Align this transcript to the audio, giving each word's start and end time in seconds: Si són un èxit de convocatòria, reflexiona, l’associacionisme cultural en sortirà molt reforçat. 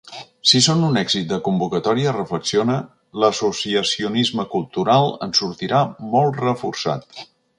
Si 0.51 0.59
són 0.67 0.79
un 0.85 0.95
èxit 1.01 1.27
de 1.33 1.37
convocatòria, 1.47 2.13
reflexiona, 2.15 2.77
l’associacionisme 3.25 4.47
cultural 4.55 5.13
en 5.27 5.39
sortirà 5.43 5.83
molt 6.17 6.43
reforçat. 6.49 7.25